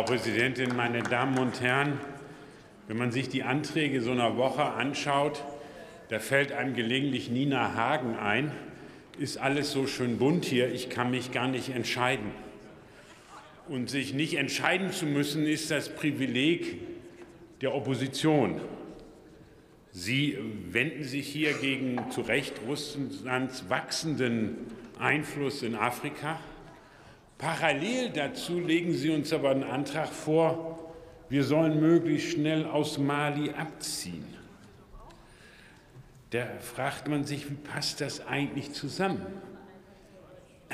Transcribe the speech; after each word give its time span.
Frau 0.00 0.06
Präsidentin, 0.06 0.74
meine 0.74 1.02
Damen 1.02 1.36
und 1.36 1.60
Herren! 1.60 2.00
Wenn 2.88 2.96
man 2.96 3.12
sich 3.12 3.28
die 3.28 3.42
Anträge 3.42 4.00
so 4.00 4.12
einer 4.12 4.38
Woche 4.38 4.64
anschaut, 4.64 5.44
da 6.08 6.18
fällt 6.18 6.52
einem 6.52 6.74
gelegentlich 6.74 7.28
Nina 7.28 7.74
Hagen 7.74 8.16
ein. 8.16 8.50
Ist 9.18 9.36
alles 9.36 9.72
so 9.72 9.86
schön 9.86 10.16
bunt 10.16 10.46
hier, 10.46 10.72
ich 10.72 10.88
kann 10.88 11.10
mich 11.10 11.32
gar 11.32 11.48
nicht 11.48 11.68
entscheiden. 11.68 12.30
Und 13.68 13.90
sich 13.90 14.14
nicht 14.14 14.38
entscheiden 14.38 14.90
zu 14.90 15.04
müssen, 15.04 15.44
ist 15.44 15.70
das 15.70 15.94
Privileg 15.94 16.78
der 17.60 17.74
Opposition. 17.74 18.58
Sie 19.92 20.38
wenden 20.70 21.04
sich 21.04 21.26
hier 21.26 21.52
gegen 21.52 22.10
zu 22.10 22.22
Recht 22.22 22.54
Russlands 22.66 23.68
wachsenden 23.68 24.56
Einfluss 24.98 25.62
in 25.62 25.74
Afrika. 25.74 26.40
Parallel 27.40 28.10
dazu 28.10 28.60
legen 28.60 28.92
Sie 28.92 29.08
uns 29.08 29.32
aber 29.32 29.48
einen 29.48 29.64
Antrag 29.64 30.10
vor, 30.10 30.78
wir 31.30 31.42
sollen 31.42 31.80
möglichst 31.80 32.32
schnell 32.32 32.66
aus 32.66 32.98
Mali 32.98 33.50
abziehen. 33.50 34.26
Da 36.28 36.44
fragt 36.60 37.08
man 37.08 37.24
sich, 37.24 37.50
wie 37.50 37.54
passt 37.54 38.02
das 38.02 38.26
eigentlich 38.26 38.74
zusammen? 38.74 39.24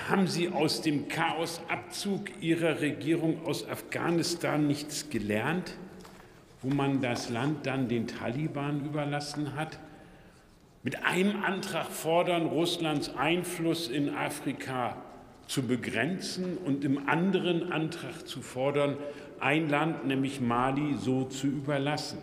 Haben 0.08 0.26
Sie 0.26 0.48
aus 0.48 0.82
dem 0.82 1.06
Chaosabzug 1.06 2.42
Ihrer 2.42 2.80
Regierung 2.80 3.46
aus 3.46 3.68
Afghanistan 3.68 4.66
nichts 4.66 5.08
gelernt, 5.08 5.72
wo 6.62 6.74
man 6.74 7.00
das 7.00 7.30
Land 7.30 7.64
dann 7.66 7.86
den 7.86 8.08
Taliban 8.08 8.84
überlassen 8.84 9.54
hat? 9.54 9.78
Mit 10.82 11.04
einem 11.04 11.44
Antrag 11.44 11.86
fordern, 11.86 12.46
Russlands 12.46 13.14
Einfluss 13.16 13.86
in 13.86 14.12
Afrika 14.12 14.96
zu 15.46 15.62
begrenzen 15.62 16.58
und 16.58 16.84
im 16.84 17.08
anderen 17.08 17.72
Antrag 17.72 18.26
zu 18.26 18.42
fordern, 18.42 18.96
ein 19.40 19.68
Land, 19.68 20.06
nämlich 20.06 20.40
Mali, 20.40 20.96
so 20.96 21.24
zu 21.24 21.46
überlassen. 21.46 22.18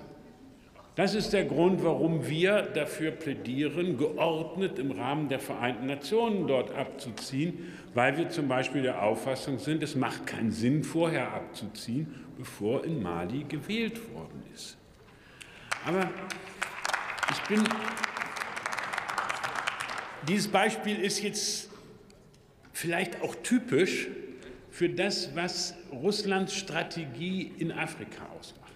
Das 0.96 1.16
ist 1.16 1.34
der 1.34 1.46
Grund, 1.46 1.84
warum 1.84 2.28
wir 2.28 2.62
dafür 2.62 3.10
plädieren, 3.12 3.98
geordnet 3.98 4.78
im 4.78 4.92
Rahmen 4.92 5.28
der 5.28 5.40
Vereinten 5.40 5.88
Nationen 5.88 6.46
dort 6.46 6.72
abzuziehen, 6.76 7.74
weil 7.96 8.16
wir 8.18 8.30
zum 8.30 8.48
Beispiel 8.48 8.84
der 8.84 9.02
Auffassung 9.02 9.58
sind, 9.58 9.82
es 9.82 9.96
macht 9.96 10.28
keinen 10.28 10.52
Sinn, 10.52 10.84
vorher 10.84 11.34
abzuziehen, 11.34 12.14
bevor 12.38 12.84
in 12.84 13.02
Mali 13.02 13.44
gewählt 13.44 14.14
worden 14.14 14.44
ist. 14.54 14.78
Aber 15.86 16.10
ich 17.32 17.42
bin. 17.48 17.64
Dieses 20.28 20.48
Beispiel 20.48 21.00
ist 21.00 21.22
jetzt 21.22 21.73
vielleicht 22.84 23.22
auch 23.22 23.34
typisch 23.44 24.10
für 24.70 24.90
das, 24.90 25.34
was 25.36 25.74
Russlands 25.94 26.54
Strategie 26.54 27.50
in 27.58 27.72
Afrika 27.72 28.28
ausmacht. 28.38 28.74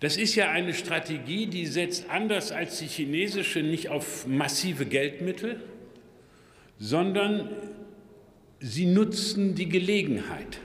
Das 0.00 0.18
ist 0.18 0.34
ja 0.34 0.50
eine 0.50 0.74
Strategie, 0.74 1.46
die 1.46 1.64
setzt 1.64 2.10
anders 2.10 2.52
als 2.52 2.78
die 2.78 2.88
chinesische 2.88 3.60
nicht 3.60 3.88
auf 3.88 4.26
massive 4.26 4.84
Geldmittel, 4.84 5.62
sondern 6.78 7.48
sie 8.60 8.84
nutzen 8.84 9.54
die 9.54 9.70
Gelegenheit. 9.70 10.58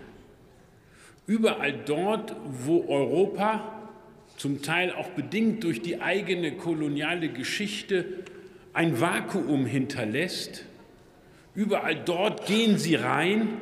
Überall 1.26 1.72
dort, 1.86 2.36
wo 2.66 2.86
Europa, 2.90 3.88
zum 4.36 4.62
Teil 4.62 4.92
auch 4.92 5.12
bedingt 5.12 5.64
durch 5.64 5.82
die 5.82 6.02
eigene 6.02 6.58
koloniale 6.58 7.30
Geschichte, 7.30 8.04
ein 8.74 9.00
Vakuum 9.00 9.66
hinterlässt, 9.66 10.66
überall 11.56 11.96
dort 11.96 12.46
gehen 12.46 12.78
sie 12.78 12.96
rein 12.96 13.62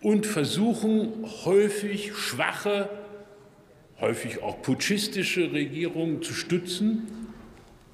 und 0.00 0.26
versuchen 0.26 1.24
häufig 1.44 2.14
schwache 2.14 2.88
häufig 4.02 4.42
auch 4.42 4.60
putschistische 4.60 5.52
Regierungen 5.52 6.22
zu 6.22 6.34
stützen, 6.34 7.28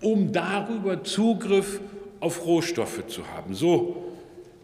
um 0.00 0.32
darüber 0.32 1.04
Zugriff 1.04 1.80
auf 2.18 2.44
Rohstoffe 2.44 3.06
zu 3.06 3.28
haben. 3.28 3.54
So 3.54 4.14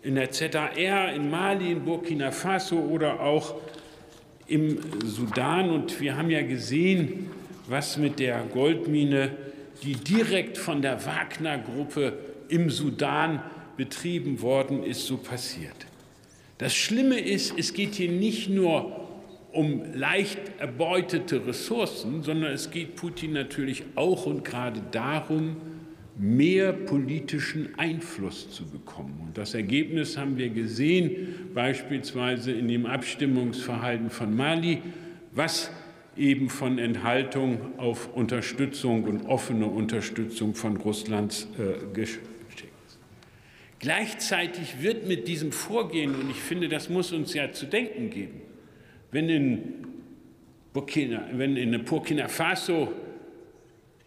in 0.03 0.17
der 0.17 0.31
ZAR, 0.31 0.77
in 1.15 1.31
Mali, 1.31 1.71
in 1.71 1.84
Burkina 1.84 2.31
Faso 2.31 2.78
oder 2.78 3.21
auch 3.21 3.55
im 4.47 4.78
Sudan. 5.05 5.71
Und 5.71 6.00
wir 6.00 6.17
haben 6.17 6.31
ja 6.31 6.43
gesehen, 6.43 7.31
was 7.69 7.99
mit 7.99 8.19
der 8.19 8.43
Goldmine, 8.53 9.31
die 9.83 9.94
direkt 9.94 10.56
von 10.56 10.83
der 10.83 11.05
Wagner-Gruppe 11.05 12.15
im 12.49 12.71
Sudan 12.71 13.43
betrieben 13.77 14.41
worden 14.41 14.83
ist, 14.83 15.07
so 15.07 15.17
passiert. 15.17 15.87
Das 16.59 16.75
Schlimme 16.75 17.19
ist, 17.19 17.59
es 17.59 17.75
geht 17.75 17.95
hier 17.95 18.11
nicht 18.11 18.49
nur 18.49 19.09
um 19.53 19.83
leicht 19.95 20.41
erbeutete 20.59 21.47
Ressourcen, 21.47 22.23
sondern 22.23 22.53
es 22.53 22.71
geht 22.71 22.97
Putin 22.97 23.33
natürlich 23.33 23.85
auch 23.95 24.27
und 24.27 24.45
gerade 24.45 24.81
darum, 24.91 25.57
mehr 26.17 26.73
politischen 26.73 27.77
Einfluss 27.77 28.51
zu 28.51 28.65
bekommen. 28.67 29.21
Und 29.27 29.39
das 29.39 29.55
Ergebnis 29.55 30.17
haben 30.17 30.39
wir 30.39 30.51
gesehen, 30.51 31.51
beispielsweise 31.55 32.53
in 32.53 32.69
dem 32.69 32.87
Abstimmungsverhalten 32.87 34.11
von 34.11 34.35
Mali, 34.35 34.83
was 35.33 35.71
eben 36.17 36.49
von 36.49 36.79
Enthaltung 36.79 37.79
auf 37.79 38.15
Unterstützung 38.15 39.05
und 39.05 39.27
offene 39.27 39.67
Unterstützung 39.67 40.55
von 40.55 40.77
Russlands 40.77 41.49
äh. 41.59 42.06
Gleichzeitig 43.84 44.81
wird 44.81 45.06
mit 45.06 45.28
diesem 45.28 45.53
Vorgehen, 45.53 46.15
und 46.15 46.31
ich 46.31 46.39
finde, 46.39 46.71
das 46.71 46.89
muss 46.89 47.12
uns 47.12 47.34
ja 47.34 47.53
zu 47.53 47.67
denken 47.67 48.09
geben, 48.09 48.41
wenn 49.11 49.28
in 49.28 49.75
Burkina, 50.72 51.28
wenn 51.33 51.59
in 51.59 51.84
Burkina 51.84 52.28
Faso 52.28 52.94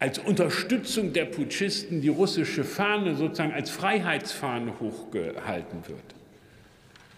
als 0.00 0.18
Unterstützung 0.18 1.12
der 1.12 1.26
Putschisten 1.26 2.00
die 2.00 2.08
russische 2.08 2.64
Fahne 2.64 3.14
sozusagen 3.14 3.52
als 3.52 3.70
Freiheitsfahne 3.70 4.80
hochgehalten 4.80 5.86
wird, 5.86 6.16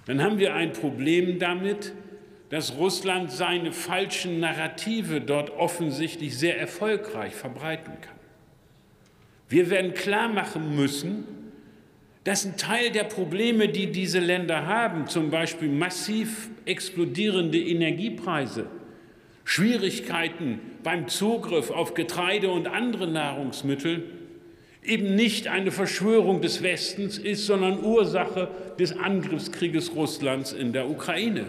dann 0.05 0.23
haben 0.23 0.39
wir 0.39 0.53
ein 0.55 0.75
Problem 0.75 1.39
damit, 1.39 1.95
dass 2.51 2.77
Russland 2.77 3.33
seine 3.33 3.73
falschen 3.73 4.39
Narrative 4.39 5.23
dort 5.23 5.49
offensichtlich 5.49 6.37
sehr 6.37 6.61
erfolgreich 6.61 7.35
verbreiten 7.35 7.95
kann. 8.03 8.19
Wir 9.49 9.71
werden 9.71 9.95
klar 9.95 10.29
machen 10.29 10.77
müssen, 10.77 11.25
dass 12.25 12.45
ein 12.45 12.57
Teil 12.57 12.91
der 12.91 13.05
Probleme, 13.05 13.69
die 13.69 13.93
diese 13.93 14.19
Länder 14.19 14.67
haben, 14.67 15.09
zum 15.09 15.31
Beispiel 15.31 15.69
massiv 15.69 16.51
explodierende 16.67 17.59
Energiepreise, 17.59 18.67
Schwierigkeiten 19.45 20.61
beim 20.83 21.09
Zugriff 21.09 21.71
auf 21.71 21.95
Getreide 21.95 22.51
und 22.51 22.69
andere 22.69 23.07
Nahrungsmittel, 23.07 24.05
eben 24.85 25.15
nicht 25.15 25.49
eine 25.49 25.71
Verschwörung 25.71 26.41
des 26.41 26.63
Westens 26.63 27.19
ist, 27.19 27.47
sondern 27.47 27.83
Ursache 27.83 28.49
des 28.79 28.97
Angriffskrieges 28.97 29.95
Russlands 29.95 30.53
in 30.53 30.73
der 30.73 30.89
Ukraine. 30.89 31.47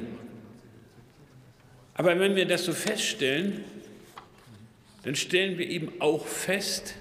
Aber 1.94 2.18
wenn 2.20 2.36
wir 2.36 2.46
das 2.46 2.66
so 2.66 2.72
feststellen, 2.72 3.64
dann 5.04 5.16
stellen 5.16 5.58
wir 5.58 5.70
eben 5.70 5.94
auch 6.00 6.26
fest, 6.26 6.96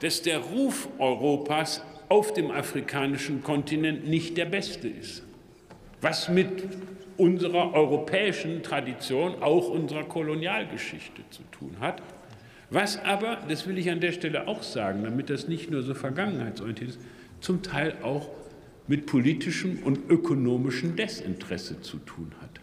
dass 0.00 0.22
der 0.22 0.38
Ruf 0.38 0.88
Europas 0.98 1.82
auf 2.10 2.34
dem 2.34 2.50
afrikanischen 2.50 3.42
Kontinent 3.42 4.06
nicht 4.06 4.36
der 4.36 4.44
beste 4.44 4.88
ist. 4.88 5.22
Was 6.02 6.28
mit 6.28 6.50
unserer 7.16 7.72
europäischen 7.72 8.62
Tradition, 8.62 9.42
auch 9.42 9.70
unserer 9.70 10.04
Kolonialgeschichte 10.04 11.22
zu 11.30 11.42
tun 11.52 11.76
hat. 11.80 12.02
Was 12.70 12.98
aber, 13.04 13.38
das 13.48 13.66
will 13.66 13.78
ich 13.78 13.90
an 13.90 14.00
der 14.00 14.12
Stelle 14.12 14.48
auch 14.48 14.62
sagen, 14.62 15.04
damit 15.04 15.30
das 15.30 15.46
nicht 15.46 15.70
nur 15.70 15.82
so 15.82 15.94
vergangenheitsorientiert 15.94 16.90
ist, 16.90 17.00
zum 17.40 17.62
Teil 17.62 17.94
auch 18.02 18.28
mit 18.88 19.06
politischem 19.06 19.78
und 19.84 20.10
ökonomischem 20.10 20.96
Desinteresse 20.96 21.80
zu 21.80 21.98
tun 21.98 22.32
hat. 22.40 22.60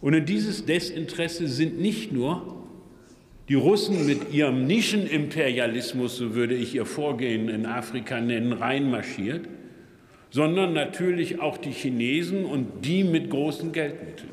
Und 0.00 0.14
in 0.14 0.24
dieses 0.24 0.64
Desinteresse 0.64 1.46
sind 1.46 1.80
nicht 1.80 2.10
nur 2.10 2.61
die 3.52 3.58
Russen 3.58 4.06
mit 4.06 4.32
ihrem 4.32 4.66
Nischenimperialismus, 4.66 6.16
so 6.16 6.34
würde 6.34 6.54
ich 6.54 6.74
ihr 6.74 6.86
Vorgehen 6.86 7.50
in 7.50 7.66
Afrika 7.66 8.18
nennen, 8.18 8.54
reinmarschiert, 8.54 9.46
sondern 10.30 10.72
natürlich 10.72 11.38
auch 11.38 11.58
die 11.58 11.70
Chinesen 11.70 12.46
und 12.46 12.86
die 12.86 13.04
mit 13.04 13.28
großen 13.28 13.72
Geldmitteln. 13.72 14.30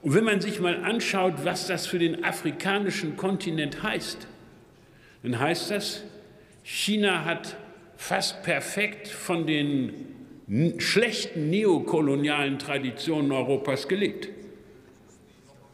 Und 0.00 0.14
wenn 0.14 0.24
man 0.24 0.40
sich 0.40 0.60
mal 0.60 0.82
anschaut, 0.82 1.44
was 1.44 1.66
das 1.66 1.86
für 1.86 1.98
den 1.98 2.24
afrikanischen 2.24 3.18
Kontinent 3.18 3.82
heißt, 3.82 4.26
dann 5.22 5.38
heißt 5.38 5.70
das, 5.70 6.02
China 6.62 7.26
hat 7.26 7.54
fast 7.98 8.42
perfekt 8.42 9.08
von 9.08 9.46
den 9.46 9.92
schlechten 10.78 11.50
neokolonialen 11.50 12.58
Traditionen 12.58 13.30
Europas 13.30 13.88
gelebt. 13.88 14.30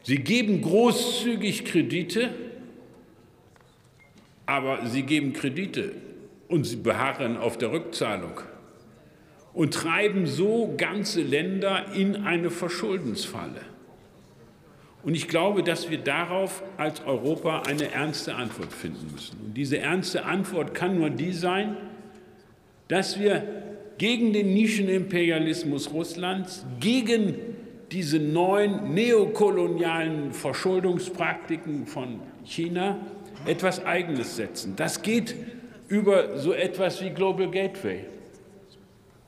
Sie 0.06 0.19
geben 0.19 0.62
großzügig 0.62 1.64
Kredite, 1.64 2.31
aber 4.47 4.87
sie 4.87 5.03
geben 5.03 5.32
Kredite 5.32 5.97
und 6.47 6.62
sie 6.62 6.76
beharren 6.76 7.37
auf 7.37 7.58
der 7.58 7.73
Rückzahlung. 7.73 8.41
und 9.53 9.73
treiben 9.73 10.26
so 10.26 10.75
ganze 10.76 11.23
Länder 11.23 11.87
in 11.94 12.25
eine 12.25 12.50
Verschuldensfalle. 12.50 13.62
Und 15.03 15.14
ich 15.14 15.29
glaube, 15.29 15.62
dass 15.62 15.88
wir 15.88 15.97
darauf 15.99 16.62
als 16.76 17.00
Europa 17.06 17.62
eine 17.62 17.91
ernste 17.91 18.35
Antwort 18.35 18.70
finden 18.73 19.11
müssen. 19.12 19.38
Und 19.44 19.56
diese 19.56 19.79
ernste 19.79 20.26
Antwort 20.26 20.75
kann 20.75 20.99
nur 20.99 21.09
die 21.09 21.32
sein, 21.32 21.76
dass 22.88 23.19
wir 23.19 23.43
gegen 23.97 24.35
den 24.35 24.52
Nischenimperialismus 24.52 25.91
Russlands, 25.91 26.67
gegen 26.79 27.56
diese 27.93 28.19
neuen 28.19 28.94
neokolonialen 28.94 30.33
Verschuldungspraktiken 30.33 31.87
von 31.87 32.21
China 32.44 32.99
etwas 33.44 33.85
Eigenes 33.85 34.37
setzen. 34.37 34.75
Das 34.77 35.03
geht 35.03 35.35
über 35.88 36.38
so 36.38 36.53
etwas 36.53 37.03
wie 37.03 37.11
Global 37.11 37.50
Gateway. 37.50 38.05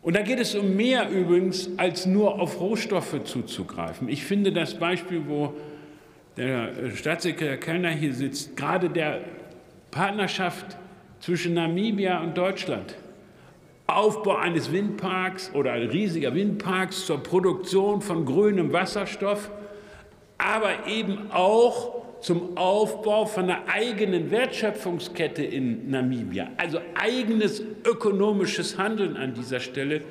Und 0.03 0.17
da 0.17 0.23
geht 0.23 0.41
es 0.41 0.55
um 0.55 0.77
mehr 0.77 1.09
übrigens, 1.11 1.71
als 1.77 2.07
nur 2.07 2.41
auf 2.41 2.61
Rohstoffe 2.61 3.25
zuzugreifen. 3.25 4.09
Ich 4.09 4.25
finde 4.25 4.53
das 4.53 4.75
Beispiel, 4.75 5.23
wo 5.27 5.55
der 6.37 6.91
Staatssekretär 6.95 7.59
Kellner 7.59 7.91
hier 7.91 8.15
sitzt, 8.15 8.57
gerade 8.57 8.91
der 8.91 9.21
Partnerschaft 9.91 10.77
zwischen 11.21 11.55
Namibia 11.55 12.21
und 12.23 12.39
Deutschland, 12.39 12.95
Aufbau 13.90 14.37
eines 14.37 14.70
Windparks 14.70 15.50
oder 15.55 15.73
ein 15.73 15.88
riesiger 15.88 16.35
Windparks 16.35 17.06
zur 17.06 17.23
Produktion 17.23 18.02
von 18.02 18.26
grünem 18.26 18.70
Wasserstoff, 18.70 19.50
aber 20.37 20.87
eben 20.87 21.31
auch 21.32 22.20
zum 22.20 22.58
Aufbau 22.58 23.25
von 23.25 23.44
einer 23.44 23.67
eigenen 23.67 24.31
Wertschöpfungskette 24.31 25.43
in 25.43 25.90
Namibia, 25.90 26.50
also 26.58 26.81
eigenes 27.00 27.62
ökonomisches 27.87 28.76
Handeln 28.76 29.17
an 29.17 29.32
dieser 29.32 29.58
Stelle, 29.58 30.02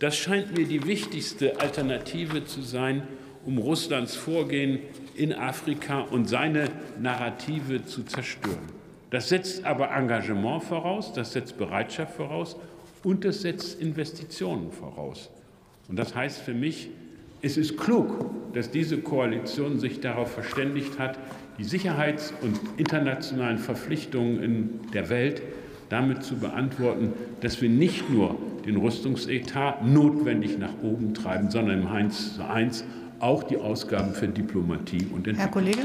das 0.00 0.16
scheint 0.16 0.58
mir 0.58 0.66
die 0.66 0.84
wichtigste 0.84 1.60
Alternative 1.60 2.44
zu 2.44 2.62
sein, 2.62 3.06
um 3.46 3.58
Russlands 3.58 4.16
Vorgehen 4.16 4.80
in 5.14 5.32
Afrika 5.32 6.00
und 6.00 6.28
seine 6.28 6.64
Narrative 7.00 7.84
zu 7.84 8.02
zerstören. 8.02 8.80
Das 9.10 9.28
setzt 9.28 9.64
aber 9.64 9.92
Engagement 9.92 10.64
voraus, 10.64 11.12
das 11.12 11.32
setzt 11.32 11.58
Bereitschaft 11.58 12.16
voraus 12.16 12.56
und 13.02 13.24
das 13.24 13.42
setzt 13.42 13.80
Investitionen 13.80 14.72
voraus. 14.72 15.30
Und 15.88 15.98
das 15.98 16.14
heißt 16.14 16.40
für 16.40 16.54
mich, 16.54 16.90
es 17.42 17.56
ist 17.56 17.76
klug, 17.78 18.30
dass 18.52 18.70
diese 18.70 18.98
Koalition 18.98 19.78
sich 19.78 20.00
darauf 20.00 20.30
verständigt 20.30 20.98
hat, 20.98 21.18
die 21.58 21.64
Sicherheits- 21.64 22.32
und 22.42 22.58
internationalen 22.76 23.58
Verpflichtungen 23.58 24.42
in 24.42 24.80
der 24.92 25.08
Welt 25.08 25.42
damit 25.88 26.22
zu 26.22 26.36
beantworten, 26.36 27.12
dass 27.40 27.60
wir 27.60 27.68
nicht 27.68 28.10
nur 28.10 28.36
den 28.64 28.76
Rüstungsetat 28.76 29.84
notwendig 29.84 30.58
nach 30.58 30.72
oben 30.82 31.14
treiben, 31.14 31.50
sondern 31.50 31.82
im 31.82 31.86
1 31.88 32.36
zu 32.36 32.48
1 32.48 32.84
auch 33.18 33.42
die 33.42 33.56
Ausgaben 33.56 34.14
für 34.14 34.28
Diplomatie 34.28 35.06
und 35.12 35.26
Entwicklung. 35.26 35.36
Herr 35.36 35.48
Kollege. 35.48 35.82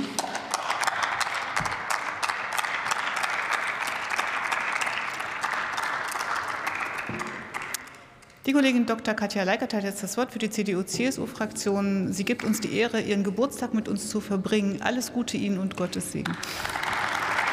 Die 8.45 8.53
Kollegin 8.53 8.85
Dr. 8.85 9.15
Katja 9.15 9.41
Leikert 9.41 9.73
hat 9.73 9.83
jetzt 9.83 10.03
das 10.03 10.17
Wort 10.17 10.31
für 10.31 10.37
die 10.37 10.51
CDU-CSU-Fraktion. 10.51 12.13
Sie 12.13 12.25
gibt 12.25 12.43
uns 12.43 12.61
die 12.61 12.77
Ehre, 12.77 13.01
ihren 13.01 13.23
Geburtstag 13.23 13.73
mit 13.73 13.87
uns 13.87 14.07
zu 14.07 14.21
verbringen. 14.21 14.83
Alles 14.83 15.13
Gute 15.13 15.35
Ihnen 15.35 15.57
und 15.57 15.75
Gottes 15.75 16.11
Segen. 16.11 16.37